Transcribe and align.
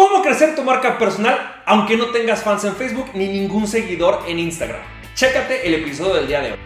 ¿Cómo 0.00 0.22
crecer 0.22 0.54
tu 0.54 0.64
marca 0.64 0.96
personal 0.96 1.62
aunque 1.66 1.94
no 1.94 2.06
tengas 2.06 2.42
fans 2.42 2.64
en 2.64 2.74
Facebook 2.74 3.10
ni 3.12 3.28
ningún 3.28 3.68
seguidor 3.68 4.24
en 4.26 4.38
Instagram? 4.38 4.80
Chécate 5.14 5.66
el 5.66 5.74
episodio 5.74 6.14
del 6.14 6.26
día 6.26 6.40
de 6.40 6.52
hoy. 6.52 6.58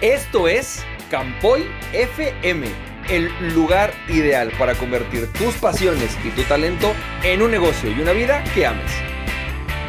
Esto 0.00 0.46
es 0.46 0.84
Campoy 1.10 1.68
FM, 1.92 2.68
el 3.08 3.32
lugar 3.52 3.92
ideal 4.08 4.52
para 4.60 4.76
convertir 4.76 5.32
tus 5.32 5.56
pasiones 5.56 6.16
y 6.24 6.28
tu 6.28 6.44
talento 6.44 6.94
en 7.24 7.42
un 7.42 7.50
negocio 7.50 7.90
y 7.90 8.00
una 8.00 8.12
vida 8.12 8.44
que 8.54 8.64
ames. 8.64 8.92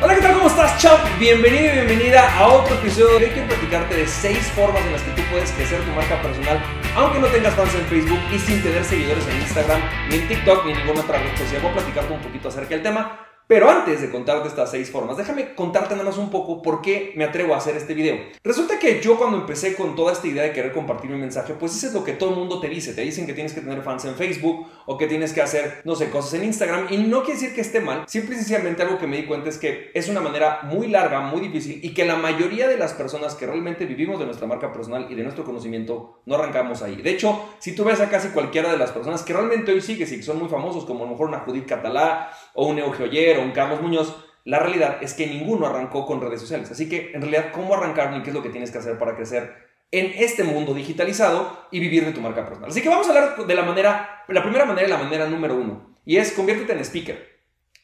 Hola, 0.02 0.16
¿qué 0.16 0.22
tal? 0.22 0.34
¿Cómo 0.34 0.48
estás, 0.48 0.76
champ? 0.80 1.00
Bienvenido 1.20 1.74
y 1.74 1.76
bienvenida 1.76 2.36
a 2.40 2.48
otro 2.48 2.74
episodio. 2.74 3.18
Hoy 3.18 3.28
quiero 3.28 3.50
platicarte 3.50 3.98
de 3.98 4.08
6 4.08 4.40
formas 4.56 4.82
en 4.84 4.94
las 4.94 5.02
que 5.04 5.12
tú 5.12 5.22
puedes 5.30 5.52
crecer 5.52 5.80
tu 5.82 5.92
marca 5.92 6.20
personal 6.24 6.60
aunque 6.96 7.20
no 7.20 7.28
tengas 7.28 7.54
fans 7.56 7.74
en 7.76 7.86
Facebook 7.86 8.20
y 8.32 8.40
sin 8.40 8.62
tener 8.62 8.84
seguidores 8.84 9.28
en 9.28 9.42
Instagram, 9.42 9.82
ni 10.10 10.16
en 10.16 10.28
TikTok, 10.28 10.66
ni 10.66 10.72
en 10.72 10.78
ninguna 10.80 11.02
otra 11.02 11.18
red 11.18 11.38
social. 11.38 11.62
Voy 11.62 11.72
a 11.72 11.74
platicarte 11.76 12.14
un 12.14 12.22
poquito 12.22 12.50
acerca 12.50 12.70
del 12.70 12.84
tema. 12.84 13.33
Pero 13.48 13.70
antes 13.70 14.02
de 14.02 14.10
contarte 14.10 14.48
estas 14.48 14.72
seis 14.72 14.90
formas, 14.90 15.18
déjame 15.18 15.54
contarte 15.54 15.96
nada 15.96 16.06
más 16.06 16.18
un 16.18 16.30
poco 16.30 16.62
por 16.62 16.82
qué 16.82 17.14
me 17.16 17.26
atrevo 17.26 17.54
a 17.54 17.58
hacer 17.58 17.76
este 17.76 17.94
video. 17.94 18.18
Resulta 18.44 18.80
que 18.80 19.02
yo 19.02 19.18
cuando 19.18 19.38
empecé 19.38 19.76
con 19.76 19.96
toda 19.96 20.14
esta 20.14 20.28
idea 20.28 20.44
de 20.44 20.54
querer 20.54 20.72
compartir 20.72 21.12
mi 21.12 21.18
mensaje, 21.18 21.54
pues 21.54 21.76
eso 21.76 21.88
es 21.88 21.94
lo 21.94 22.04
que 22.04 22.14
todo 22.14 22.30
el 22.30 22.38
mundo 22.38 22.60
te 22.60 22.70
dice. 22.70 22.94
Te 22.94 23.02
dicen 23.02 23.26
que 23.26 23.34
tienes 23.34 23.54
que 23.54 23.62
tener 23.62 23.82
fans 23.82 24.06
en 24.06 24.16
Facebook 24.16 24.68
o 24.86 24.98
que 24.98 25.08
tienes 25.08 25.34
que 25.34 25.42
hacer, 25.42 25.82
no 25.84 25.96
sé, 25.96 26.10
cosas 26.10 26.36
en 26.36 26.46
Instagram. 26.46 26.88
Y 26.90 26.98
no 26.98 27.24
quiere 27.24 27.40
decir 27.40 27.54
que 27.54 27.62
esté 27.62 27.82
mal. 27.82 28.06
Simple 28.08 28.36
y 28.36 28.38
sencillamente 28.38 28.82
algo 28.82 28.98
que 28.98 29.08
me 29.08 29.18
di 29.18 29.26
cuenta 29.26 29.50
es 29.50 29.58
que 29.58 29.92
es 29.94 30.08
una 30.08 30.22
manera 30.22 30.62
muy 30.64 30.88
larga, 30.88 31.20
muy 31.20 31.42
difícil 31.42 31.80
y 31.84 31.94
que 31.94 32.06
la 32.06 32.16
mayoría 32.16 32.68
de 32.68 32.78
las 32.78 32.94
personas 32.94 33.36
que 33.36 33.46
realmente 33.46 33.86
vivimos 33.86 34.20
de 34.20 34.26
nuestra 34.26 34.48
marca 34.48 34.72
personal 34.72 35.08
y 35.10 35.16
de 35.16 35.24
nuestro 35.24 35.44
conocimiento 35.44 36.22
no 36.26 36.36
arrancamos 36.36 36.82
ahí. 36.82 36.96
De 36.96 37.12
hecho, 37.12 37.50
si 37.60 37.76
tú 37.76 37.84
ves 37.84 38.00
a 38.00 38.10
casi 38.10 38.30
cualquiera 38.30 38.72
de 38.72 38.78
las 38.78 38.92
personas 38.92 39.24
que 39.24 39.34
realmente 39.34 39.72
hoy 39.72 39.82
sigues 39.82 40.12
y 40.12 40.18
que 40.18 40.24
son 40.24 40.40
muy 40.40 40.50
famosos, 40.50 40.86
como 40.86 41.04
a 41.04 41.08
lo 41.08 41.12
mejor 41.12 41.28
una 41.28 41.40
Judith 41.40 41.68
Catalá 41.68 42.32
o 42.54 42.68
un 42.68 42.80
Eugeo 42.80 43.08
Oyer 43.34 43.44
o 43.44 43.46
un 43.46 43.52
Carlos 43.52 43.82
Muñoz, 43.82 44.16
la 44.46 44.60
realidad 44.60 44.98
es 45.02 45.14
que 45.14 45.28
ninguno 45.28 45.68
arrancó 45.68 46.06
con 46.06 46.22
redes 46.22 46.42
sociales. 46.42 46.70
Así 46.72 46.90
que, 46.90 47.12
en 47.14 47.22
realidad, 47.22 47.52
¿cómo 47.52 47.74
arrancar 47.74 48.16
y 48.18 48.22
qué 48.24 48.30
es 48.30 48.34
lo 48.36 48.44
que 48.44 48.50
tienes 48.50 48.72
que 48.72 48.78
hacer 48.78 48.98
para 48.98 49.16
crecer 49.16 49.54
en 49.92 50.12
este 50.16 50.44
mundo 50.44 50.74
digitalizado 50.74 51.68
y 51.72 51.80
vivir 51.80 52.06
de 52.06 52.12
tu 52.12 52.22
marca 52.22 52.44
personal? 52.44 52.70
Así 52.70 52.82
que 52.82 52.90
vamos 52.90 53.08
a 53.08 53.10
hablar 53.10 53.46
de 53.46 53.56
la 53.56 53.64
manera, 53.64 54.24
la 54.28 54.44
primera 54.44 54.66
manera 54.66 54.88
y 54.88 54.92
la 54.92 54.98
manera 54.98 55.28
número 55.28 55.56
uno. 55.56 55.98
Y 56.06 56.18
es 56.18 56.34
conviértete 56.34 56.74
en 56.74 56.80
speaker. 56.80 57.33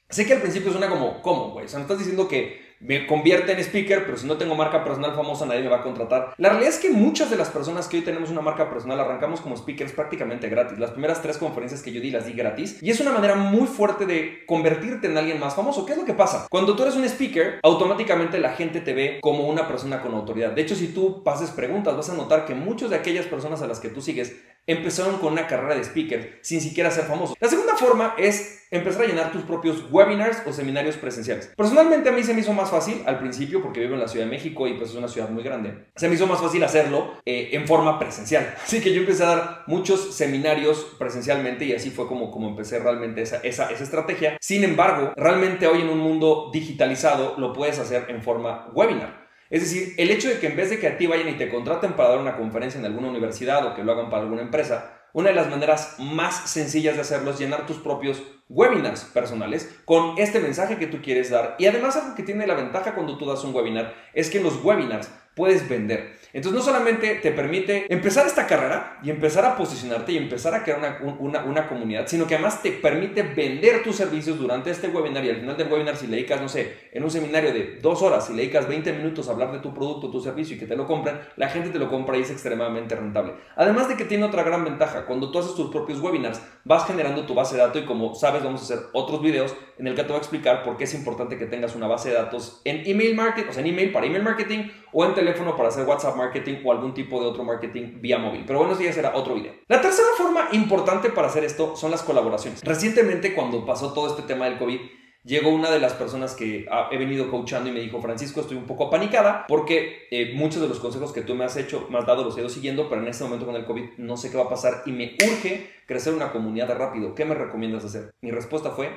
Sé 0.09 0.25
que 0.25 0.33
al 0.33 0.41
principio 0.41 0.71
suena 0.71 0.89
como, 0.89 1.21
¿cómo, 1.21 1.51
güey? 1.51 1.67
O 1.67 1.69
sea, 1.69 1.77
me 1.77 1.83
estás 1.83 1.99
diciendo 1.99 2.27
que 2.27 2.67
me 2.79 3.05
convierte 3.05 3.51
en 3.51 3.59
speaker, 3.59 4.05
pero 4.05 4.17
si 4.17 4.25
no 4.25 4.37
tengo 4.37 4.55
marca 4.55 4.83
personal 4.83 5.13
famosa 5.13 5.45
nadie 5.45 5.61
me 5.61 5.67
va 5.67 5.77
a 5.77 5.83
contratar. 5.83 6.33
La 6.37 6.49
realidad 6.49 6.73
es 6.73 6.79
que 6.79 6.89
muchas 6.89 7.29
de 7.29 7.35
las 7.35 7.49
personas 7.49 7.87
que 7.87 7.97
hoy 7.97 8.03
tenemos 8.03 8.29
una 8.31 8.41
marca 8.41 8.69
personal 8.69 8.99
arrancamos 8.99 9.41
como 9.41 9.55
speakers 9.55 9.91
prácticamente 9.91 10.49
gratis. 10.49 10.79
Las 10.79 10.91
primeras 10.91 11.21
tres 11.21 11.37
conferencias 11.37 11.83
que 11.83 11.91
yo 11.91 12.01
di 12.01 12.09
las 12.09 12.25
di 12.25 12.33
gratis 12.33 12.81
y 12.81 12.89
es 12.89 12.99
una 13.01 13.11
manera 13.11 13.35
muy 13.35 13.67
fuerte 13.67 14.05
de 14.05 14.45
convertirte 14.47 15.07
en 15.07 15.17
alguien 15.17 15.39
más 15.39 15.55
famoso. 15.55 15.85
¿Qué 15.85 15.91
es 15.91 15.97
lo 15.99 16.05
que 16.05 16.13
pasa? 16.13 16.47
Cuando 16.49 16.75
tú 16.75 16.83
eres 16.83 16.95
un 16.95 17.03
speaker, 17.03 17.59
automáticamente 17.61 18.39
la 18.39 18.53
gente 18.53 18.79
te 18.79 18.93
ve 18.93 19.19
como 19.21 19.47
una 19.47 19.67
persona 19.67 20.01
con 20.01 20.15
autoridad. 20.15 20.51
De 20.51 20.61
hecho, 20.61 20.75
si 20.75 20.87
tú 20.87 21.21
pases 21.23 21.51
preguntas, 21.51 21.95
vas 21.95 22.09
a 22.09 22.15
notar 22.15 22.45
que 22.45 22.55
muchas 22.55 22.89
de 22.89 22.95
aquellas 22.95 23.25
personas 23.25 23.61
a 23.61 23.67
las 23.67 23.79
que 23.79 23.89
tú 23.89 24.01
sigues 24.01 24.41
empezaron 24.69 25.17
con 25.17 25.33
una 25.33 25.47
carrera 25.47 25.75
de 25.75 25.83
speaker 25.83 26.39
sin 26.41 26.61
siquiera 26.61 26.91
ser 26.91 27.05
famosos. 27.05 27.35
La 27.39 27.49
segunda 27.49 27.75
forma 27.75 28.13
es 28.17 28.67
empezar 28.71 29.03
a 29.03 29.07
llenar 29.07 29.31
tus 29.31 29.41
propios 29.41 29.91
webinars 29.91 30.43
o 30.45 30.53
seminarios 30.53 30.95
presenciales. 30.95 31.51
Personalmente 31.57 32.09
a 32.09 32.11
mí 32.11 32.23
se 32.23 32.35
me 32.35 32.41
hizo 32.41 32.53
más 32.53 32.69
fácil 32.69 33.01
al 33.07 33.17
principio 33.17 33.63
porque 33.63 33.79
vivo 33.79 33.95
en 33.95 33.99
la 33.99 34.07
Ciudad 34.07 34.25
de 34.25 34.31
México 34.31 34.67
y 34.67 34.73
pues 34.73 34.91
es 34.91 34.95
una 34.95 35.07
ciudad 35.07 35.29
muy 35.29 35.41
grande. 35.41 35.87
Se 35.95 36.07
me 36.07 36.13
hizo 36.13 36.27
más 36.27 36.39
fácil 36.39 36.63
hacerlo 36.63 37.15
eh, 37.25 37.49
en 37.53 37.67
forma 37.67 37.97
presencial. 37.97 38.53
Así 38.63 38.79
que 38.79 38.93
yo 38.93 39.01
empecé 39.01 39.23
a 39.23 39.27
dar 39.27 39.63
muchos 39.65 40.15
seminarios 40.15 40.85
presencialmente 40.99 41.65
y 41.65 41.73
así 41.73 41.89
fue 41.89 42.07
como, 42.07 42.29
como 42.29 42.49
empecé 42.49 42.79
realmente 42.79 43.23
esa, 43.23 43.37
esa, 43.37 43.71
esa 43.71 43.83
estrategia. 43.83 44.37
Sin 44.39 44.63
embargo, 44.63 45.13
realmente 45.15 45.65
hoy 45.67 45.81
en 45.81 45.89
un 45.89 45.99
mundo 45.99 46.51
digitalizado 46.53 47.35
lo 47.37 47.53
puedes 47.53 47.79
hacer 47.79 48.05
en 48.09 48.21
forma 48.21 48.67
webinar. 48.73 49.28
Es 49.49 49.61
decir, 49.61 49.95
el 49.97 50.11
hecho 50.11 50.29
de 50.29 50.39
que 50.39 50.47
en 50.47 50.55
vez 50.55 50.69
de 50.69 50.79
que 50.79 50.87
a 50.87 50.97
ti 50.97 51.07
vayan 51.07 51.29
y 51.29 51.37
te 51.37 51.49
contraten 51.49 51.93
para 51.93 52.09
dar 52.09 52.19
una 52.19 52.37
conferencia 52.37 52.79
en 52.79 52.85
alguna 52.85 53.09
universidad 53.09 53.65
o 53.65 53.73
que 53.73 53.83
lo 53.83 53.93
hagan 53.93 54.09
para 54.09 54.21
alguna 54.21 54.43
empresa, 54.43 54.99
una 55.11 55.29
de 55.29 55.35
las 55.35 55.49
maneras 55.49 55.95
más 55.97 56.51
sencillas 56.51 56.95
de 56.95 57.01
hacerlo 57.01 57.31
es 57.31 57.39
llenar 57.39 57.65
tus 57.65 57.77
propios 57.77 58.21
webinars 58.47 59.05
personales 59.05 59.75
con 59.85 60.19
este 60.19 60.39
mensaje 60.39 60.77
que 60.77 60.85
tú 60.85 61.01
quieres 61.01 61.31
dar. 61.31 61.55
Y 61.57 61.65
además 61.65 61.95
algo 61.95 62.15
que 62.15 62.21
tiene 62.21 62.45
la 62.45 62.53
ventaja 62.53 62.93
cuando 62.93 63.17
tú 63.17 63.25
das 63.25 63.43
un 63.43 63.55
webinar 63.55 63.95
es 64.13 64.29
que 64.29 64.37
en 64.37 64.43
los 64.43 64.63
webinars 64.63 65.09
puedes 65.35 65.67
vender. 65.67 66.18
Entonces 66.31 66.59
no 66.59 66.63
solamente 66.63 67.15
te 67.15 67.31
permite 67.31 67.91
empezar 67.91 68.27
esta 68.27 68.45
carrera 68.45 68.99
y 69.01 69.09
empezar 69.09 69.45
a 69.45 69.55
posicionarte 69.55 70.11
y 70.11 70.17
empezar 70.17 70.53
a 70.53 70.63
crear 70.63 70.99
una, 71.01 71.43
una, 71.43 71.67
comunidad, 71.67 72.07
sino 72.07 72.27
que 72.27 72.35
además 72.35 72.61
te 72.61 72.71
permite 72.71 73.23
vender 73.23 73.83
tus 73.83 73.95
servicios 73.95 74.37
durante 74.37 74.69
este 74.69 74.87
webinar 74.89 75.25
y 75.25 75.29
al 75.29 75.37
final 75.37 75.57
del 75.57 75.71
webinar 75.71 75.95
si 75.95 76.07
le 76.07 76.17
dedicas, 76.17 76.41
no 76.41 76.49
sé, 76.49 76.89
en 76.91 77.03
un 77.03 77.09
seminario 77.09 77.51
de 77.51 77.79
dos 77.81 78.01
horas, 78.01 78.27
si 78.27 78.33
le 78.33 78.43
dedicas 78.43 78.67
20 78.67 78.93
minutos 78.93 79.27
a 79.27 79.31
hablar 79.31 79.51
de 79.51 79.59
tu 79.59 79.73
producto, 79.73 80.11
tu 80.11 80.21
servicio 80.21 80.55
y 80.55 80.59
que 80.59 80.67
te 80.67 80.75
lo 80.75 80.85
compren, 80.85 81.19
la 81.35 81.49
gente 81.49 81.69
te 81.69 81.79
lo 81.79 81.89
compra 81.89 82.17
y 82.17 82.21
es 82.21 82.29
extremadamente 82.29 82.95
rentable. 82.95 83.33
Además 83.55 83.89
de 83.89 83.95
que 83.95 84.05
tiene 84.05 84.25
otra 84.25 84.43
gran 84.43 84.63
ventaja, 84.63 85.05
cuando 85.05 85.31
tú 85.31 85.39
haces 85.39 85.55
tus 85.55 85.71
propios 85.71 85.99
webinars, 85.99 86.41
vas 86.63 86.85
generando 86.85 87.25
tu 87.25 87.33
base 87.33 87.55
de 87.55 87.61
datos 87.61 87.81
y 87.81 87.85
como 87.85 88.13
sabes 88.13 88.43
vamos 88.43 88.61
a 88.61 88.63
hacer 88.65 88.85
otros 88.93 89.21
videos 89.21 89.55
en 89.79 89.87
el 89.87 89.95
que 89.95 90.03
te 90.03 90.09
voy 90.09 90.17
a 90.17 90.19
explicar 90.19 90.63
por 90.63 90.77
qué 90.77 90.83
es 90.83 90.93
importante 90.93 91.37
que 91.37 91.45
tengas 91.45 91.75
una 91.75 91.87
base 91.87 92.09
de 92.09 92.15
datos 92.15 92.61
en 92.65 92.83
email 92.85 93.15
marketing, 93.15 93.49
o 93.49 93.53
sea, 93.53 93.61
en 93.61 93.69
email 93.69 93.91
para 93.91 94.05
email 94.05 94.23
marketing 94.23 94.69
o 94.91 95.05
en 95.05 95.13
teléfono 95.13 95.55
para 95.55 95.69
hacer 95.69 95.85
WhatsApp 95.85 96.15
marketing 96.15 96.57
o 96.63 96.71
algún 96.71 96.93
tipo 96.93 97.19
de 97.19 97.27
otro 97.27 97.43
marketing 97.43 98.01
vía 98.01 98.17
móvil. 98.17 98.43
Pero 98.45 98.59
bueno, 98.59 98.73
eso 98.73 98.81
ya 98.81 98.93
será 98.93 99.15
otro 99.15 99.35
video. 99.35 99.53
La 99.67 99.81
tercera 99.81 100.07
forma 100.17 100.49
importante 100.51 101.09
para 101.09 101.27
hacer 101.27 101.43
esto 101.43 101.75
son 101.75 101.91
las 101.91 102.03
colaboraciones. 102.03 102.63
Recientemente, 102.63 103.33
cuando 103.33 103.65
pasó 103.65 103.93
todo 103.93 104.07
este 104.07 104.23
tema 104.23 104.45
del 104.45 104.57
COVID, 104.57 104.79
llegó 105.23 105.49
una 105.49 105.69
de 105.69 105.79
las 105.79 105.93
personas 105.93 106.33
que 106.33 106.65
he 106.91 106.97
venido 106.97 107.29
coachando 107.29 107.69
y 107.69 107.73
me 107.73 107.81
dijo, 107.81 108.01
Francisco, 108.01 108.41
estoy 108.41 108.57
un 108.57 108.65
poco 108.65 108.87
apanicada 108.87 109.45
porque 109.47 110.07
eh, 110.11 110.33
muchos 110.35 110.61
de 110.61 110.67
los 110.67 110.79
consejos 110.79 111.11
que 111.11 111.21
tú 111.21 111.35
me 111.35 111.45
has 111.45 111.57
hecho, 111.57 111.87
me 111.89 111.97
has 111.97 112.05
dado, 112.05 112.23
los 112.23 112.37
he 112.37 112.39
ido 112.39 112.49
siguiendo, 112.49 112.89
pero 112.89 113.01
en 113.01 113.07
este 113.07 113.23
momento 113.23 113.45
con 113.45 113.55
el 113.55 113.65
COVID 113.65 113.97
no 113.97 114.17
sé 114.17 114.31
qué 114.31 114.37
va 114.37 114.45
a 114.45 114.49
pasar 114.49 114.83
y 114.85 114.91
me 114.91 115.15
urge 115.25 115.69
crecer 115.85 116.13
una 116.13 116.31
comunidad 116.31 116.75
rápido. 116.77 117.15
¿Qué 117.15 117.25
me 117.25 117.35
recomiendas 117.35 117.85
hacer? 117.85 118.11
Mi 118.21 118.31
respuesta 118.31 118.71
fue 118.71 118.89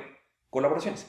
colaboraciones. 0.49 1.07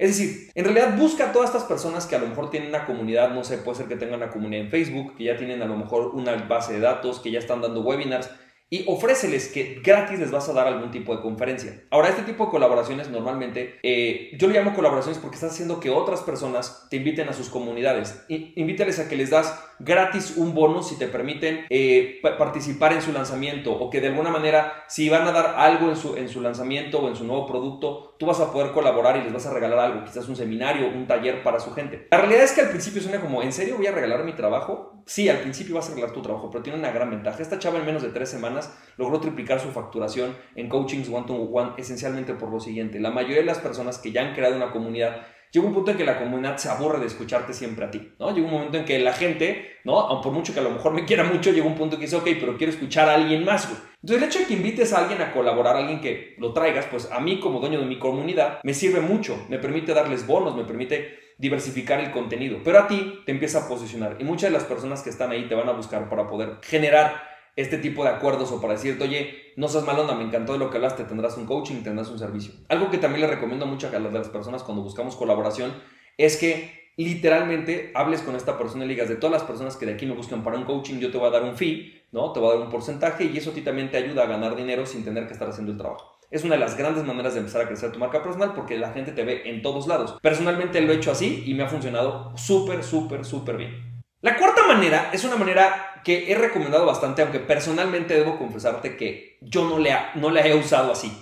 Es 0.00 0.16
decir, 0.16 0.50
en 0.54 0.64
realidad 0.64 0.96
busca 0.96 1.28
a 1.28 1.32
todas 1.32 1.50
estas 1.50 1.64
personas 1.64 2.06
que 2.06 2.16
a 2.16 2.18
lo 2.18 2.26
mejor 2.26 2.48
tienen 2.48 2.70
una 2.70 2.86
comunidad, 2.86 3.34
no 3.34 3.44
sé, 3.44 3.58
puede 3.58 3.76
ser 3.76 3.86
que 3.86 3.96
tengan 3.96 4.22
una 4.22 4.30
comunidad 4.30 4.64
en 4.64 4.70
Facebook, 4.70 5.14
que 5.14 5.24
ya 5.24 5.36
tienen 5.36 5.60
a 5.60 5.66
lo 5.66 5.76
mejor 5.76 6.14
una 6.14 6.36
base 6.36 6.72
de 6.72 6.80
datos, 6.80 7.20
que 7.20 7.30
ya 7.30 7.38
están 7.38 7.60
dando 7.60 7.82
webinars 7.82 8.30
y 8.70 8.84
ofréceles 8.86 9.48
que 9.48 9.80
gratis 9.82 10.20
les 10.20 10.30
vas 10.30 10.48
a 10.48 10.52
dar 10.52 10.68
algún 10.68 10.92
tipo 10.92 11.14
de 11.14 11.20
conferencia. 11.20 11.82
Ahora, 11.90 12.08
este 12.08 12.22
tipo 12.22 12.44
de 12.44 12.50
colaboraciones 12.52 13.10
normalmente, 13.10 13.80
eh, 13.82 14.30
yo 14.38 14.46
le 14.46 14.54
llamo 14.54 14.74
colaboraciones 14.74 15.18
porque 15.18 15.34
estás 15.34 15.52
haciendo 15.52 15.80
que 15.80 15.90
otras 15.90 16.20
personas 16.20 16.86
te 16.88 16.96
inviten 16.96 17.28
a 17.28 17.32
sus 17.32 17.48
comunidades. 17.48 18.24
invítales 18.28 19.00
a 19.00 19.08
que 19.08 19.16
les 19.16 19.30
das 19.30 19.60
gratis 19.80 20.34
un 20.36 20.54
bono 20.54 20.82
si 20.82 20.96
te 20.96 21.08
permiten 21.08 21.66
eh, 21.68 22.20
participar 22.38 22.92
en 22.92 23.02
su 23.02 23.12
lanzamiento 23.12 23.72
o 23.72 23.90
que 23.90 24.00
de 24.00 24.08
alguna 24.08 24.30
manera, 24.30 24.84
si 24.88 25.08
van 25.08 25.26
a 25.26 25.32
dar 25.32 25.54
algo 25.56 25.88
en 25.88 25.96
su, 25.96 26.16
en 26.16 26.28
su 26.28 26.40
lanzamiento 26.40 27.00
o 27.00 27.08
en 27.08 27.16
su 27.16 27.24
nuevo 27.24 27.46
producto, 27.46 28.14
tú 28.18 28.26
vas 28.26 28.38
a 28.38 28.52
poder 28.52 28.72
colaborar 28.72 29.16
y 29.16 29.24
les 29.24 29.32
vas 29.32 29.46
a 29.46 29.52
regalar 29.52 29.78
algo, 29.78 30.04
quizás 30.04 30.28
un 30.28 30.36
seminario, 30.36 30.88
un 30.88 31.06
taller 31.06 31.42
para 31.42 31.58
su 31.58 31.72
gente. 31.72 32.06
La 32.10 32.18
realidad 32.18 32.44
es 32.44 32.52
que 32.52 32.60
al 32.60 32.68
principio 32.68 33.02
suena 33.02 33.20
como, 33.20 33.42
¿en 33.42 33.52
serio 33.52 33.76
voy 33.76 33.86
a 33.86 33.92
regalar 33.92 34.24
mi 34.24 34.34
trabajo? 34.34 34.89
Sí, 35.06 35.28
al 35.28 35.40
principio 35.40 35.74
vas 35.74 35.88
a 35.88 35.94
regalar 35.94 36.14
tu 36.14 36.22
trabajo, 36.22 36.50
pero 36.50 36.62
tiene 36.62 36.78
una 36.78 36.90
gran 36.90 37.10
ventaja. 37.10 37.42
Esta 37.42 37.58
chava 37.58 37.78
en 37.78 37.86
menos 37.86 38.02
de 38.02 38.10
tres 38.10 38.28
semanas 38.28 38.72
logró 38.96 39.20
triplicar 39.20 39.60
su 39.60 39.68
facturación 39.68 40.36
en 40.54 40.68
coachings 40.68 41.08
one-to-one 41.08 41.72
esencialmente 41.76 42.34
por 42.34 42.50
lo 42.50 42.60
siguiente. 42.60 43.00
La 43.00 43.10
mayoría 43.10 43.38
de 43.38 43.44
las 43.44 43.58
personas 43.58 43.98
que 43.98 44.12
ya 44.12 44.22
han 44.22 44.34
creado 44.34 44.56
una 44.56 44.70
comunidad 44.70 45.26
llega 45.52 45.66
un 45.66 45.74
punto 45.74 45.90
en 45.90 45.96
que 45.96 46.04
la 46.04 46.18
comunidad 46.18 46.56
se 46.58 46.68
aburre 46.68 47.00
de 47.00 47.06
escucharte 47.06 47.52
siempre 47.52 47.84
a 47.84 47.90
ti, 47.90 48.12
¿no? 48.18 48.32
Llega 48.32 48.46
un 48.46 48.52
momento 48.52 48.78
en 48.78 48.84
que 48.84 48.98
la 48.98 49.12
gente, 49.12 49.78
¿no? 49.84 50.20
Por 50.20 50.32
mucho 50.32 50.54
que 50.54 50.60
a 50.60 50.62
lo 50.62 50.70
mejor 50.70 50.92
me 50.92 51.04
quiera 51.04 51.24
mucho, 51.24 51.50
llega 51.50 51.66
un 51.66 51.74
punto 51.74 51.96
que 51.96 52.02
dice, 52.02 52.16
ok, 52.16 52.28
pero 52.38 52.56
quiero 52.56 52.72
escuchar 52.72 53.08
a 53.08 53.14
alguien 53.14 53.44
más, 53.44 53.68
Entonces 54.00 54.22
el 54.22 54.28
hecho 54.28 54.38
de 54.38 54.44
que 54.46 54.54
invites 54.54 54.92
a 54.92 54.98
alguien 54.98 55.20
a 55.20 55.32
colaborar, 55.32 55.76
a 55.76 55.80
alguien 55.80 56.00
que 56.00 56.36
lo 56.38 56.52
traigas, 56.52 56.86
pues 56.86 57.10
a 57.10 57.18
mí 57.20 57.40
como 57.40 57.58
dueño 57.58 57.80
de 57.80 57.86
mi 57.86 57.98
comunidad 57.98 58.60
me 58.62 58.74
sirve 58.74 59.00
mucho, 59.00 59.44
me 59.48 59.58
permite 59.58 59.92
darles 59.92 60.26
bonos, 60.26 60.54
me 60.54 60.64
permite 60.64 61.18
diversificar 61.40 62.00
el 62.00 62.10
contenido, 62.10 62.58
pero 62.62 62.80
a 62.80 62.86
ti 62.86 63.22
te 63.24 63.32
empieza 63.32 63.64
a 63.64 63.68
posicionar 63.68 64.16
y 64.18 64.24
muchas 64.24 64.50
de 64.50 64.58
las 64.58 64.64
personas 64.64 65.02
que 65.02 65.08
están 65.08 65.30
ahí 65.30 65.48
te 65.48 65.54
van 65.54 65.68
a 65.70 65.72
buscar 65.72 66.10
para 66.10 66.28
poder 66.28 66.58
generar 66.62 67.22
este 67.56 67.78
tipo 67.78 68.04
de 68.04 68.10
acuerdos 68.10 68.52
o 68.52 68.60
para 68.60 68.74
decirte, 68.74 69.04
oye, 69.04 69.52
no 69.56 69.66
seas 69.66 69.84
mal 69.84 69.98
onda, 69.98 70.14
me 70.14 70.24
encantó 70.24 70.52
de 70.52 70.58
lo 70.58 70.70
que 70.70 70.76
hablaste, 70.76 71.04
tendrás 71.04 71.36
un 71.38 71.46
coaching, 71.46 71.82
tendrás 71.82 72.08
un 72.10 72.18
servicio. 72.18 72.52
Algo 72.68 72.90
que 72.90 72.98
también 72.98 73.22
le 73.22 73.26
recomiendo 73.26 73.66
mucho 73.66 73.88
a 73.88 73.98
las 73.98 74.28
personas 74.28 74.62
cuando 74.62 74.82
buscamos 74.82 75.16
colaboración 75.16 75.72
es 76.18 76.36
que 76.36 76.92
literalmente 76.96 77.90
hables 77.94 78.20
con 78.20 78.36
esta 78.36 78.58
persona 78.58 78.84
y 78.84 78.88
digas, 78.88 79.08
de 79.08 79.16
todas 79.16 79.32
las 79.32 79.42
personas 79.44 79.76
que 79.76 79.86
de 79.86 79.94
aquí 79.94 80.04
me 80.04 80.14
buscan 80.14 80.44
para 80.44 80.58
un 80.58 80.64
coaching, 80.64 80.98
yo 80.98 81.10
te 81.10 81.16
voy 81.16 81.28
a 81.28 81.30
dar 81.30 81.42
un 81.42 81.56
fee, 81.56 82.04
¿no? 82.12 82.32
Te 82.32 82.40
voy 82.40 82.50
a 82.50 82.54
dar 82.56 82.62
un 82.62 82.70
porcentaje 82.70 83.24
y 83.24 83.38
eso 83.38 83.50
a 83.50 83.54
ti 83.54 83.62
también 83.62 83.90
te 83.90 83.96
ayuda 83.96 84.24
a 84.24 84.26
ganar 84.26 84.54
dinero 84.54 84.84
sin 84.84 85.04
tener 85.04 85.26
que 85.26 85.32
estar 85.32 85.48
haciendo 85.48 85.72
el 85.72 85.78
trabajo. 85.78 86.19
Es 86.30 86.44
una 86.44 86.54
de 86.54 86.60
las 86.60 86.76
grandes 86.76 87.04
maneras 87.04 87.34
de 87.34 87.40
empezar 87.40 87.62
a 87.62 87.66
crecer 87.66 87.90
tu 87.90 87.98
marca 87.98 88.22
personal 88.22 88.54
porque 88.54 88.78
la 88.78 88.92
gente 88.92 89.10
te 89.10 89.24
ve 89.24 89.42
en 89.46 89.62
todos 89.62 89.88
lados. 89.88 90.16
Personalmente 90.22 90.80
lo 90.80 90.92
he 90.92 90.96
hecho 90.96 91.10
así 91.10 91.42
y 91.44 91.54
me 91.54 91.64
ha 91.64 91.68
funcionado 91.68 92.32
súper, 92.36 92.84
súper, 92.84 93.24
súper 93.24 93.56
bien. 93.56 94.02
La 94.20 94.36
cuarta 94.36 94.64
manera 94.66 95.10
es 95.12 95.24
una 95.24 95.34
manera 95.36 96.02
que 96.04 96.30
he 96.30 96.36
recomendado 96.36 96.86
bastante, 96.86 97.22
aunque 97.22 97.40
personalmente 97.40 98.14
debo 98.14 98.38
confesarte 98.38 98.96
que 98.96 99.38
yo 99.40 99.68
no, 99.68 99.78
le 99.78 99.92
no 100.14 100.30
la 100.30 100.46
he 100.46 100.54
usado 100.54 100.92
así. 100.92 101.12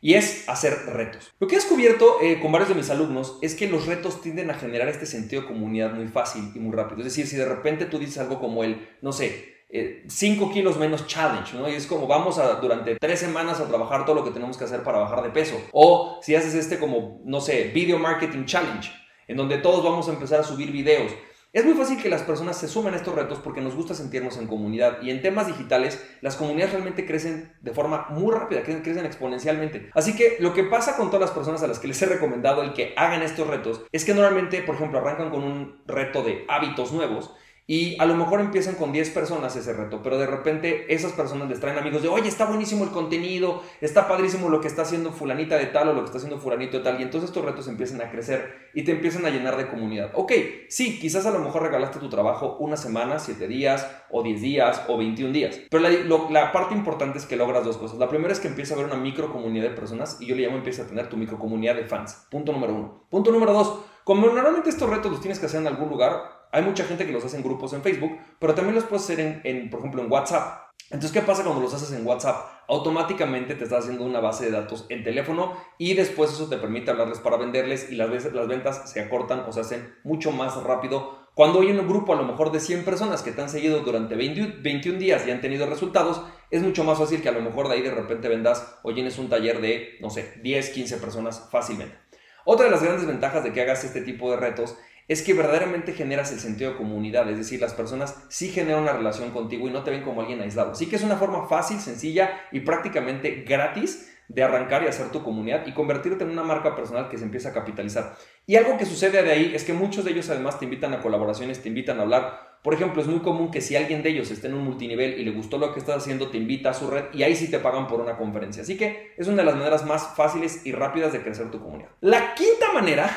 y 0.00 0.14
es 0.14 0.48
hacer 0.48 0.74
retos. 0.86 1.32
Lo 1.38 1.46
que 1.46 1.54
he 1.54 1.58
descubierto 1.58 2.18
eh, 2.20 2.40
con 2.40 2.52
varios 2.52 2.68
de 2.68 2.74
mis 2.74 2.90
alumnos 2.90 3.38
es 3.42 3.54
que 3.54 3.68
los 3.68 3.86
retos 3.86 4.20
tienden 4.20 4.50
a 4.50 4.54
generar 4.54 4.88
este 4.88 5.06
sentido 5.06 5.42
de 5.42 5.48
comunidad 5.48 5.94
muy 5.94 6.08
fácil 6.08 6.50
y 6.54 6.58
muy 6.58 6.74
rápido. 6.74 6.98
Es 6.98 7.06
decir, 7.06 7.26
si 7.26 7.36
de 7.36 7.44
repente 7.44 7.86
tú 7.86 7.98
dices 7.98 8.18
algo 8.18 8.40
como 8.40 8.62
el, 8.64 8.88
no 9.00 9.12
sé, 9.12 9.55
5 9.68 10.44
eh, 10.44 10.50
kilos 10.52 10.78
menos 10.78 11.06
challenge, 11.06 11.56
¿no? 11.56 11.68
Y 11.68 11.74
es 11.74 11.86
como 11.86 12.06
vamos 12.06 12.38
a 12.38 12.54
durante 12.54 12.96
3 12.96 13.18
semanas 13.18 13.60
a 13.60 13.66
trabajar 13.66 14.04
todo 14.04 14.16
lo 14.16 14.24
que 14.24 14.30
tenemos 14.30 14.56
que 14.56 14.64
hacer 14.64 14.82
para 14.82 14.98
bajar 14.98 15.22
de 15.22 15.30
peso. 15.30 15.60
O 15.72 16.20
si 16.22 16.34
haces 16.34 16.54
este 16.54 16.78
como, 16.78 17.20
no 17.24 17.40
sé, 17.40 17.70
video 17.74 17.98
marketing 17.98 18.44
challenge, 18.44 18.92
en 19.26 19.36
donde 19.36 19.58
todos 19.58 19.84
vamos 19.84 20.08
a 20.08 20.12
empezar 20.12 20.40
a 20.40 20.44
subir 20.44 20.70
videos. 20.70 21.12
Es 21.56 21.64
muy 21.64 21.72
fácil 21.72 22.02
que 22.02 22.10
las 22.10 22.20
personas 22.20 22.58
se 22.58 22.68
sumen 22.68 22.92
a 22.92 22.98
estos 22.98 23.14
retos 23.14 23.38
porque 23.38 23.62
nos 23.62 23.74
gusta 23.74 23.94
sentirnos 23.94 24.36
en 24.36 24.46
comunidad 24.46 25.00
y 25.00 25.08
en 25.08 25.22
temas 25.22 25.46
digitales 25.46 26.04
las 26.20 26.36
comunidades 26.36 26.72
realmente 26.72 27.06
crecen 27.06 27.54
de 27.62 27.72
forma 27.72 28.08
muy 28.10 28.34
rápida, 28.34 28.62
crecen, 28.62 29.06
exponencialmente. 29.06 29.88
Así 29.94 30.14
que 30.14 30.36
lo 30.38 30.52
que 30.52 30.64
pasa 30.64 30.98
con 30.98 31.06
todas 31.06 31.22
las 31.22 31.30
personas 31.30 31.62
a 31.62 31.66
las 31.66 31.78
que 31.78 31.88
les 31.88 32.02
he 32.02 32.06
recomendado 32.06 32.62
el 32.62 32.74
que 32.74 32.92
hagan 32.98 33.22
estos 33.22 33.46
retos 33.46 33.80
es 33.90 34.04
que 34.04 34.12
normalmente, 34.12 34.60
por 34.60 34.74
ejemplo, 34.74 34.98
arrancan 34.98 35.30
con 35.30 35.44
un 35.44 35.82
reto 35.86 36.22
de 36.22 36.44
hábitos 36.46 36.92
nuevos 36.92 37.34
y 37.68 38.00
a 38.00 38.06
lo 38.06 38.14
mejor 38.14 38.40
empiezan 38.40 38.76
con 38.76 38.92
10 38.92 39.10
personas 39.10 39.56
ese 39.56 39.72
reto, 39.72 40.00
pero 40.00 40.18
de 40.18 40.26
repente 40.26 40.94
esas 40.94 41.12
personas 41.12 41.48
les 41.48 41.58
traen 41.58 41.76
amigos 41.76 42.00
de, 42.00 42.08
oye, 42.08 42.28
está 42.28 42.44
buenísimo 42.44 42.84
el 42.84 42.90
contenido, 42.90 43.60
está 43.80 44.06
padrísimo 44.06 44.48
lo 44.48 44.60
que 44.60 44.68
está 44.68 44.82
haciendo 44.82 45.10
fulanita 45.10 45.56
de 45.56 45.66
tal 45.66 45.88
o 45.88 45.92
lo 45.92 46.00
que 46.00 46.06
está 46.06 46.18
haciendo 46.18 46.38
fulanito 46.38 46.78
de 46.78 46.84
tal. 46.84 47.00
Y 47.00 47.02
entonces 47.02 47.30
estos 47.30 47.44
retos 47.44 47.66
empiezan 47.66 48.00
a 48.02 48.10
crecer 48.10 48.70
y 48.72 48.84
te 48.84 48.92
empiezan 48.92 49.26
a 49.26 49.30
llenar 49.30 49.56
de 49.56 49.66
comunidad. 49.66 50.12
Ok, 50.14 50.32
sí, 50.68 51.00
quizás 51.00 51.26
a 51.26 51.32
lo 51.32 51.40
mejor 51.40 51.62
regalaste 51.62 51.98
tu 51.98 52.08
trabajo 52.08 52.56
una 52.60 52.76
semana, 52.76 53.18
7 53.18 53.48
días, 53.48 53.90
o 54.10 54.22
10 54.22 54.40
días, 54.40 54.82
o 54.86 54.96
21 54.96 55.32
días. 55.32 55.60
Pero 55.68 55.82
la, 55.82 55.90
la, 56.30 56.52
parte 56.52 56.74
importante 56.74 57.18
es 57.18 57.26
que 57.26 57.34
logras 57.34 57.64
dos 57.64 57.78
cosas. 57.78 57.98
La 57.98 58.08
primera 58.08 58.32
es 58.32 58.38
que 58.38 58.46
empieza 58.46 58.74
a 58.74 58.76
haber 58.76 58.92
una 58.92 59.02
micro 59.02 59.32
comunidad 59.32 59.70
de 59.70 59.74
personas 59.74 60.18
y 60.20 60.26
yo 60.26 60.36
le 60.36 60.42
llamo 60.42 60.56
empieza 60.56 60.82
a 60.82 60.86
tener 60.86 61.08
tu 61.08 61.16
micro 61.16 61.36
comunidad 61.36 61.74
de 61.74 61.84
fans. 61.84 62.26
Punto 62.30 62.52
número 62.52 62.74
uno. 62.74 63.06
Punto 63.10 63.32
número 63.32 63.52
dos. 63.52 63.80
Como 64.04 64.24
normalmente 64.28 64.70
estos 64.70 64.88
retos 64.88 65.10
los 65.10 65.20
tienes 65.20 65.40
que 65.40 65.46
hacer 65.46 65.60
en 65.60 65.66
algún 65.66 65.88
lugar, 65.88 66.35
hay 66.52 66.62
mucha 66.62 66.84
gente 66.84 67.06
que 67.06 67.12
los 67.12 67.24
hace 67.24 67.36
en 67.36 67.42
grupos 67.42 67.72
en 67.72 67.82
Facebook, 67.82 68.18
pero 68.38 68.54
también 68.54 68.74
los 68.74 68.84
puedes 68.84 69.04
hacer 69.04 69.40
en, 69.44 69.70
por 69.70 69.80
ejemplo, 69.80 70.02
en 70.02 70.10
WhatsApp. 70.10 70.66
Entonces, 70.90 71.12
¿qué 71.12 71.20
pasa 71.20 71.42
cuando 71.42 71.60
los 71.60 71.74
haces 71.74 71.92
en 71.92 72.06
WhatsApp? 72.06 72.46
Automáticamente 72.68 73.56
te 73.56 73.64
estás 73.64 73.84
haciendo 73.84 74.04
una 74.04 74.20
base 74.20 74.44
de 74.44 74.52
datos 74.52 74.86
en 74.88 75.02
teléfono 75.02 75.52
y 75.78 75.94
después 75.94 76.30
eso 76.32 76.48
te 76.48 76.58
permite 76.58 76.90
hablarles 76.92 77.18
para 77.18 77.36
venderles 77.36 77.90
y 77.90 77.96
las, 77.96 78.08
veces, 78.08 78.32
las 78.32 78.46
ventas 78.46 78.90
se 78.90 79.00
acortan 79.00 79.40
o 79.40 79.52
se 79.52 79.60
hacen 79.60 79.94
mucho 80.04 80.30
más 80.30 80.62
rápido. 80.62 81.26
Cuando 81.34 81.60
hay 81.60 81.70
un 81.70 81.86
grupo 81.88 82.12
a 82.12 82.16
lo 82.16 82.24
mejor 82.24 82.52
de 82.52 82.60
100 82.60 82.84
personas 82.84 83.22
que 83.22 83.32
te 83.32 83.42
han 83.42 83.50
seguido 83.50 83.80
durante 83.80 84.14
21 84.14 84.98
días 84.98 85.26
y 85.26 85.30
han 85.32 85.40
tenido 85.40 85.66
resultados, 85.66 86.22
es 86.50 86.62
mucho 86.62 86.84
más 86.84 86.98
fácil 86.98 87.20
que 87.20 87.28
a 87.28 87.32
lo 87.32 87.42
mejor 87.42 87.68
de 87.68 87.74
ahí 87.74 87.82
de 87.82 87.90
repente 87.90 88.28
vendas 88.28 88.78
o 88.82 88.92
llenes 88.92 89.18
un 89.18 89.28
taller 89.28 89.60
de, 89.60 89.98
no 90.00 90.08
sé, 90.08 90.34
10, 90.42 90.70
15 90.70 90.96
personas 90.98 91.48
fácilmente. 91.50 91.96
Otra 92.44 92.66
de 92.66 92.70
las 92.70 92.82
grandes 92.82 93.06
ventajas 93.06 93.42
de 93.42 93.52
que 93.52 93.60
hagas 93.60 93.82
este 93.82 94.02
tipo 94.02 94.30
de 94.30 94.36
retos 94.36 94.76
es 95.08 95.22
que 95.22 95.34
verdaderamente 95.34 95.92
generas 95.92 96.32
el 96.32 96.40
sentido 96.40 96.72
de 96.72 96.76
comunidad, 96.76 97.28
es 97.30 97.38
decir, 97.38 97.60
las 97.60 97.74
personas 97.74 98.16
sí 98.28 98.48
generan 98.48 98.82
una 98.82 98.92
relación 98.92 99.30
contigo 99.30 99.68
y 99.68 99.70
no 99.70 99.84
te 99.84 99.90
ven 99.90 100.02
como 100.02 100.20
alguien 100.20 100.40
aislado. 100.40 100.72
Así 100.72 100.86
que 100.86 100.96
es 100.96 101.02
una 101.02 101.16
forma 101.16 101.46
fácil, 101.46 101.78
sencilla 101.78 102.40
y 102.50 102.60
prácticamente 102.60 103.44
gratis 103.46 104.12
de 104.28 104.42
arrancar 104.42 104.82
y 104.82 104.88
hacer 104.88 105.10
tu 105.10 105.22
comunidad 105.22 105.66
y 105.66 105.72
convertirte 105.72 106.24
en 106.24 106.30
una 106.30 106.42
marca 106.42 106.74
personal 106.74 107.08
que 107.08 107.18
se 107.18 107.24
empieza 107.24 107.50
a 107.50 107.52
capitalizar. 107.52 108.16
Y 108.46 108.56
algo 108.56 108.76
que 108.76 108.84
sucede 108.84 109.22
de 109.22 109.30
ahí 109.30 109.52
es 109.54 109.62
que 109.64 109.72
muchos 109.72 110.04
de 110.04 110.10
ellos 110.10 110.28
además 110.30 110.58
te 110.58 110.64
invitan 110.64 110.92
a 110.94 111.00
colaboraciones, 111.00 111.62
te 111.62 111.68
invitan 111.68 112.00
a 112.00 112.02
hablar. 112.02 112.58
Por 112.62 112.74
ejemplo, 112.74 113.00
es 113.00 113.06
muy 113.06 113.20
común 113.20 113.52
que 113.52 113.60
si 113.60 113.76
alguien 113.76 114.02
de 114.02 114.08
ellos 114.08 114.32
está 114.32 114.48
en 114.48 114.54
un 114.54 114.64
multinivel 114.64 115.20
y 115.20 115.24
le 115.24 115.30
gustó 115.30 115.58
lo 115.58 115.72
que 115.72 115.78
estás 115.78 115.98
haciendo, 115.98 116.30
te 116.30 116.38
invita 116.38 116.70
a 116.70 116.74
su 116.74 116.90
red 116.90 117.04
y 117.12 117.22
ahí 117.22 117.36
sí 117.36 117.48
te 117.48 117.60
pagan 117.60 117.86
por 117.86 118.00
una 118.00 118.16
conferencia. 118.16 118.62
Así 118.62 118.76
que 118.76 119.12
es 119.16 119.28
una 119.28 119.38
de 119.38 119.44
las 119.44 119.54
maneras 119.54 119.86
más 119.86 120.16
fáciles 120.16 120.66
y 120.66 120.72
rápidas 120.72 121.12
de 121.12 121.22
crecer 121.22 121.52
tu 121.52 121.60
comunidad. 121.60 121.90
La 122.00 122.34
quinta 122.34 122.72
manera, 122.72 123.08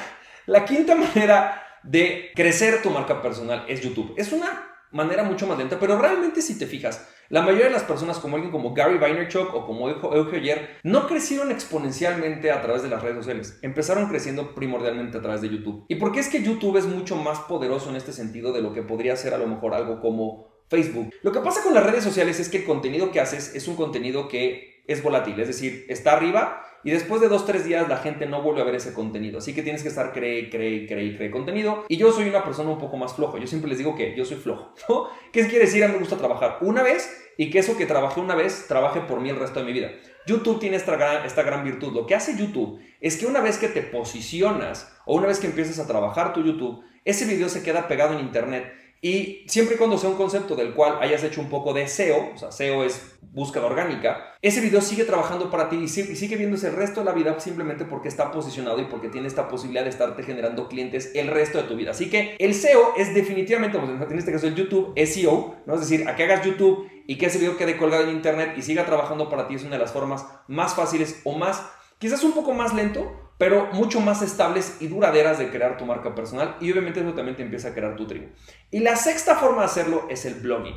la 0.46 0.64
quinta 0.64 0.96
manera 1.16 1.69
de 1.84 2.32
crecer 2.36 2.82
tu 2.82 2.90
marca 2.90 3.22
personal 3.22 3.66
es 3.68 3.82
YouTube. 3.82 4.14
Es 4.18 4.32
una 4.32 4.70
manera 4.92 5.24
mucho 5.24 5.48
más 5.48 5.58
lenta, 5.58 5.80
pero 5.80 6.00
realmente 6.00 6.42
si 6.42 6.58
te 6.58 6.66
fijas, 6.66 7.08
la 7.30 7.44
mayoría 7.44 7.66
de 7.66 7.72
las 7.72 7.84
personas 7.84 8.18
como 8.18 8.36
alguien 8.36 8.52
como 8.52 8.74
Gary 8.74 8.98
Vaynerchuk 8.98 9.54
o 9.54 9.66
como 9.66 9.88
Euge 9.90 10.38
ayer 10.38 10.78
no 10.84 11.08
crecieron 11.08 11.52
exponencialmente 11.52 12.52
a 12.52 12.62
través 12.62 12.82
de 12.82 12.90
las 12.90 13.04
redes 13.04 13.18
sociales, 13.18 13.60
empezaron 13.62 14.08
creciendo 14.08 14.56
primordialmente 14.56 15.20
a 15.20 15.22
través 15.22 15.42
de 15.42 15.50
YouTube. 15.50 15.86
¿Y 15.88 15.96
por 15.96 16.12
qué 16.12 16.22
es 16.22 16.30
que 16.30 16.42
YouTube 16.42 16.78
es 16.78 16.86
mucho 16.86 17.16
más 17.16 17.40
poderoso 17.42 17.90
en 17.90 17.98
este 17.98 18.14
sentido 18.14 18.52
de 18.52 18.62
lo 18.62 18.74
que 18.74 18.82
podría 18.82 19.16
ser 19.16 19.34
a 19.36 19.38
lo 19.38 19.48
mejor 19.48 19.76
algo 19.76 20.02
como 20.02 20.48
Facebook? 20.70 21.14
Lo 21.22 21.32
que 21.32 21.40
pasa 21.42 21.62
con 21.62 21.76
las 21.76 21.86
redes 21.86 22.04
sociales 22.04 22.40
es 22.40 22.50
que 22.50 22.58
el 22.58 22.66
contenido 22.66 23.12
que 23.12 23.20
haces 23.20 23.54
es 23.54 23.68
un 23.68 23.76
contenido 23.76 24.28
que 24.28 24.84
es 24.88 25.04
volátil, 25.04 25.40
es 25.40 25.48
decir, 25.48 25.86
está 25.88 26.14
arriba 26.14 26.66
y 26.84 26.92
después 26.92 27.22
de 27.22 27.28
dos, 27.28 27.46
tres 27.46 27.66
días 27.66 27.88
la 27.90 27.98
gente 27.98 28.26
no 28.26 28.42
vuelve 28.42 28.62
a 28.62 28.64
ver 28.66 28.76
ese 28.76 28.94
contenido. 28.94 29.40
Así 29.40 29.54
que 29.54 29.62
tienes 29.62 29.82
que 29.82 29.90
estar 29.90 30.14
cree, 30.14 30.50
cree, 30.50 30.88
cree, 30.88 31.16
cree 31.16 31.32
contenido. 31.32 31.86
Y 31.88 31.98
yo 31.98 32.12
soy 32.12 32.30
una 32.30 32.44
persona 32.44 32.70
un 32.70 32.78
poco 32.78 32.98
más 32.98 33.14
flojo. 33.14 33.38
Yo 33.38 33.48
siempre 33.48 33.70
les 33.70 33.78
digo 33.78 33.96
que 33.96 34.16
yo 34.16 34.26
soy 34.26 34.38
flojo. 34.38 34.74
¿Qué 35.32 35.42
quiere 35.48 35.66
decir? 35.66 35.84
A 35.84 35.88
mí 35.88 35.94
me 35.94 36.00
gusta 36.00 36.18
trabajar 36.18 36.58
una 36.62 36.84
vez 36.84 37.10
y 37.38 37.50
que 37.50 37.60
eso 37.60 37.78
que 37.78 37.86
trabajé 37.86 38.20
una 38.20 38.36
vez 38.36 38.66
trabaje 38.68 39.02
por 39.02 39.20
mí 39.20 39.30
el 39.30 39.40
resto 39.40 39.60
de 39.60 39.66
mi 39.66 39.74
vida. 39.74 39.92
YouTube 40.26 40.60
tiene 40.60 40.78
esta 40.78 40.96
gran, 40.96 41.26
esta 41.26 41.44
gran 41.44 41.64
virtud. 41.64 41.94
Lo 41.94 42.06
que 42.06 42.16
hace 42.16 42.38
YouTube 42.38 42.80
es 43.02 43.18
que 43.18 43.26
una 43.26 43.42
vez 43.42 43.58
que 43.58 43.68
te 43.68 43.82
posicionas 43.82 44.94
o 45.06 45.16
una 45.16 45.28
vez 45.28 45.40
que 45.40 45.48
empiezas 45.48 45.80
a 45.80 45.88
trabajar 45.88 46.34
tu 46.34 46.44
YouTube, 46.44 46.84
ese 47.06 47.26
video 47.26 47.50
se 47.50 47.64
queda 47.64 47.88
pegado 47.88 48.14
en 48.14 48.20
internet 48.20 48.72
y 49.02 49.46
siempre 49.48 49.76
y 49.76 49.78
cuando 49.78 49.98
sea 49.98 50.10
un 50.10 50.18
concepto 50.18 50.56
del 50.56 50.74
cual 50.74 50.98
hayas 51.02 51.24
hecho 51.24 51.40
un 51.40 51.50
poco 51.50 51.74
de 51.74 51.88
SEO, 51.88 52.32
o 52.36 52.38
sea, 52.38 52.52
SEO 52.52 52.84
es 52.84 53.18
búsqueda 53.22 53.66
orgánica, 53.66 54.36
ese 54.42 54.60
video 54.60 54.82
sigue 54.82 55.06
trabajando 55.06 55.50
para 55.50 55.70
ti 55.70 55.78
y 55.78 55.88
sigue, 55.88 56.36
viéndose 56.36 56.68
el 56.68 56.76
resto 56.76 57.02
de 57.02 57.06
la 57.06 57.14
vida 57.14 57.40
simplemente 57.40 57.86
porque 57.86 58.08
está 58.08 58.32
posicionado 58.32 58.82
y 58.82 58.86
porque 58.86 59.08
tiene 59.08 59.28
esta 59.28 59.48
posibilidad 59.48 59.84
de 59.84 59.90
estarte 59.90 60.24
generando 60.24 60.68
clientes 60.68 61.12
el 61.16 61.28
resto 61.28 61.60
de 61.60 61.66
tu 61.66 61.76
vida. 61.76 61.92
Así 61.92 62.10
que 62.10 62.36
el 62.40 62.54
SEO 62.54 62.94
es 62.98 63.14
definitivamente, 63.14 63.78
en 63.78 64.18
este 64.18 64.32
caso 64.32 64.48
el 64.48 64.56
YouTube, 64.56 64.94
SEO, 64.98 65.56
¿no? 65.66 65.76
es 65.76 65.82
decir, 65.82 66.08
a 66.08 66.16
que 66.16 66.24
hagas 66.24 66.46
YouTube 66.46 66.90
y 67.08 67.18
que 67.18 67.28
ese 67.28 67.40
video 67.40 67.58
quede 67.58 67.78
colgado 67.78 68.04
en 68.04 68.10
internet 68.10 68.54
y 68.58 68.62
siga 68.62 68.86
trabajando 68.86 69.30
para 69.30 69.48
ti 69.48 69.56
es 69.56 69.64
una 69.64 69.74
de 69.74 69.80
las 69.80 69.92
formas 69.92 70.26
más 70.48 70.76
fáciles 70.76 71.22
o 71.24 71.38
más, 71.38 71.64
quizás 72.00 72.24
un 72.24 72.34
poco 72.34 72.54
más 72.54 72.74
lento, 72.74 73.32
pero 73.38 73.68
mucho 73.74 74.02
más 74.02 74.22
estables 74.22 74.78
y 74.80 74.88
duraderas 74.88 75.38
de 75.38 75.50
crear 75.50 75.78
tu 75.78 75.86
marca 75.86 76.16
personal 76.16 76.58
y 76.60 76.72
obviamente 76.72 77.02
eso 77.02 77.14
también 77.14 77.38
te 77.38 77.44
empieza 77.44 77.70
a 77.70 77.74
crear 77.74 77.96
tu 77.96 78.08
tribu. 78.08 78.28
Y 78.72 78.80
la 78.80 78.96
sexta 78.96 79.36
forma 79.36 79.60
de 79.60 79.66
hacerlo 79.66 80.08
es 80.10 80.26
el 80.26 80.36
blogging. 80.36 80.76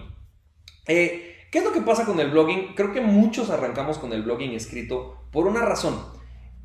Eh, 0.87 1.49
¿Qué 1.51 1.59
es 1.59 1.65
lo 1.65 1.73
que 1.73 1.81
pasa 1.81 2.05
con 2.05 2.21
el 2.21 2.31
blogging? 2.31 2.75
Creo 2.75 2.93
que 2.93 3.01
muchos 3.01 3.51
arrancamos 3.51 3.99
con 3.99 4.13
el 4.13 4.23
blogging 4.23 4.53
escrito 4.53 5.27
por 5.33 5.47
una 5.47 5.63
razón. 5.63 5.99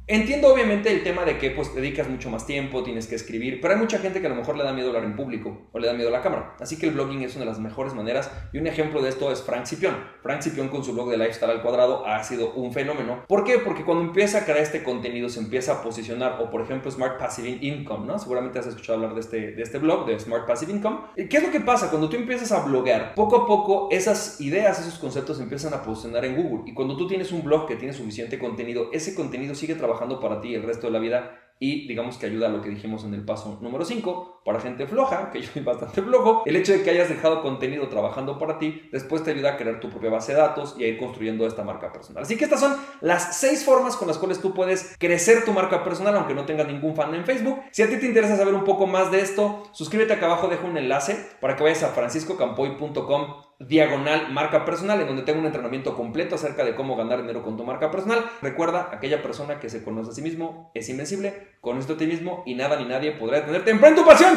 Entiendo 0.10 0.54
obviamente 0.54 0.90
el 0.90 1.04
tema 1.04 1.26
de 1.26 1.38
que 1.38 1.52
pues 1.52 1.76
dedicas 1.76 2.08
mucho 2.08 2.30
más 2.30 2.46
tiempo, 2.46 2.82
tienes 2.82 3.08
que 3.08 3.16
escribir, 3.16 3.60
pero 3.60 3.74
hay 3.74 3.80
mucha 3.82 4.00
gente 4.00 4.22
que 4.22 4.28
a 4.28 4.30
lo 4.30 4.38
mejor 4.38 4.56
le 4.56 4.64
da 4.64 4.72
miedo 4.72 4.88
hablar 4.88 5.04
en 5.04 5.18
público 5.18 5.68
o 5.74 5.80
le 5.80 5.88
da 5.88 5.92
miedo 5.92 6.08
a 6.08 6.14
la 6.14 6.22
cámara. 6.22 6.56
Así 6.62 6.80
que 6.80 6.88
el 6.88 6.94
blogging 6.94 7.24
es 7.24 7.36
una 7.36 7.44
de 7.44 7.52
las 7.52 7.60
mejores 7.60 7.94
maneras 7.94 8.32
y 8.54 8.58
un 8.58 8.68
ejemplo 8.68 9.02
de 9.02 9.10
esto 9.10 9.30
es 9.34 9.42
Frank 9.42 9.66
Cipión. 9.66 9.98
Frank 10.24 10.44
Cipión 10.44 10.70
con 10.70 10.86
su 10.86 10.94
blog 10.94 11.10
de 11.10 11.18
Lifestyle 11.18 11.52
al 11.52 11.62
cuadrado 11.62 12.08
ha 12.08 12.24
sido 12.24 12.54
un 12.54 12.72
fenómeno. 12.72 13.26
¿Por 13.28 13.44
qué? 13.44 13.60
Porque 13.60 13.84
cuando 13.84 14.06
empieza 14.06 14.38
a 14.38 14.46
crear 14.46 14.60
este 14.60 14.82
contenido 14.82 15.28
se 15.28 15.42
empieza 15.42 15.74
a 15.74 15.84
posicionar 15.84 16.38
o 16.40 16.50
por 16.50 16.62
ejemplo 16.62 16.90
Smart 16.90 17.20
Passive 17.20 17.58
Income, 17.60 18.08
¿no? 18.08 18.18
Seguramente 18.18 18.60
has 18.60 18.68
escuchado 18.68 19.00
hablar 19.00 19.14
de 19.14 19.20
este, 19.20 19.52
de 19.52 19.62
este 19.62 19.78
blog 19.78 20.06
de 20.06 20.18
Smart 20.22 20.48
Passive 20.48 20.72
Income. 20.72 21.00
¿Qué 21.18 21.36
es 21.36 21.44
lo 21.44 21.52
que 21.52 21.60
pasa? 21.60 21.90
Cuando 21.90 22.08
tú 22.08 22.16
empiezas 22.16 22.54
a 22.54 22.64
bloguear, 22.64 23.14
poco 23.14 23.36
a 23.36 23.46
poco 23.46 23.90
esas 23.92 24.40
ideas, 24.40 24.80
esos 24.80 25.00
conceptos 25.00 25.42
empiezan 25.42 25.74
a 25.74 25.84
posicionar 25.84 26.24
en 26.24 26.42
Google 26.42 26.64
y 26.66 26.74
cuando 26.74 26.96
tú 26.96 27.10
tienes 27.10 27.34
un 27.34 27.44
blog 27.44 27.68
que 27.68 27.76
tiene 27.76 27.94
suficiente 27.94 28.40
contenido, 28.40 28.90
ese 28.94 29.14
contenido 29.14 29.54
sigue 29.54 29.76
trabajando 29.98 30.20
para 30.20 30.42
ti 30.42 30.54
el 30.54 30.64
resto 30.64 30.88
de 30.88 30.94
la 30.94 31.00
vida 31.00 31.40
y 31.60 31.88
digamos 31.88 32.18
que 32.18 32.28
ayuda 32.28 32.48
a 32.48 32.50
lo 32.52 32.62
que 32.62 32.70
dijimos 32.70 33.04
en 33.04 33.14
el 33.14 33.26
paso 33.26 33.58
número 33.62 33.84
5, 33.84 34.37
para 34.48 34.62
gente 34.62 34.88
floja, 34.88 35.30
que 35.30 35.42
yo 35.42 35.52
soy 35.52 35.62
bastante 35.62 36.02
flojo, 36.02 36.44
el 36.46 36.56
hecho 36.56 36.72
de 36.72 36.82
que 36.82 36.90
hayas 36.90 37.10
dejado 37.10 37.42
contenido 37.42 37.90
trabajando 37.90 38.40
para 38.40 38.58
ti, 38.58 38.88
después 38.94 39.22
te 39.22 39.32
ayuda 39.32 39.52
a 39.52 39.58
crear 39.58 39.82
tu 39.82 39.90
propia 39.90 40.10
base 40.10 40.32
de 40.32 40.38
datos 40.38 40.74
y 40.80 40.86
a 40.86 40.88
ir 40.88 40.98
construyendo 40.98 41.46
esta 41.46 41.66
marca 41.66 41.92
personal. 41.92 42.24
Así 42.24 42.38
que 42.38 42.46
estas 42.46 42.62
son 42.62 42.78
las 43.02 43.36
seis 43.36 43.66
formas 43.66 43.98
con 43.98 44.08
las 44.08 44.18
cuales 44.18 44.40
tú 44.40 44.54
puedes 44.54 44.96
crecer 45.00 45.44
tu 45.44 45.52
marca 45.52 45.84
personal, 45.84 46.16
aunque 46.16 46.34
no 46.34 46.46
tengas 46.46 46.66
ningún 46.66 46.96
fan 46.96 47.14
en 47.14 47.26
Facebook. 47.26 47.60
Si 47.72 47.84
a 47.84 47.90
ti 47.90 47.98
te 47.98 48.06
interesa 48.06 48.38
saber 48.38 48.54
un 48.54 48.64
poco 48.64 48.88
más 48.88 49.12
de 49.12 49.20
esto, 49.20 49.64
suscríbete 49.74 50.14
acá 50.14 50.28
abajo, 50.28 50.48
dejo 50.48 50.66
un 50.66 50.78
enlace 50.78 51.28
para 51.42 51.58
que 51.58 51.64
vayas 51.64 51.84
a 51.84 51.90
franciscocampoy.com 51.90 53.48
diagonal 53.60 54.32
marca 54.32 54.66
personal, 54.66 55.02
en 55.02 55.08
donde 55.08 55.24
tengo 55.24 55.40
un 55.40 55.46
entrenamiento 55.46 55.96
completo 55.96 56.36
acerca 56.36 56.64
de 56.64 56.76
cómo 56.76 56.96
ganar 56.96 57.22
dinero 57.22 57.44
con 57.44 57.58
tu 57.58 57.64
marca 57.64 57.90
personal. 57.90 58.24
Recuerda, 58.42 58.90
aquella 58.92 59.22
persona 59.22 59.60
que 59.60 59.70
se 59.70 59.84
conoce 59.84 60.12
a 60.12 60.14
sí 60.14 60.22
mismo 60.22 60.72
es 60.74 60.88
invencible, 60.90 61.48
conoce 61.60 61.92
a 61.92 61.98
ti 61.98 62.06
mismo 62.06 62.44
y 62.46 62.54
nada 62.54 62.78
ni 62.78 62.86
nadie 62.86 63.14
podrá 63.14 63.40
detenerte. 63.40 63.72
¡Emprende 63.72 64.02
tu 64.02 64.08
pasión, 64.08 64.37